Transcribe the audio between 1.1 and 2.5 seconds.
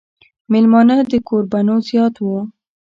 د کوربنو زيات وو ـ